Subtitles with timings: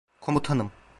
[0.21, 0.71] Komutanım.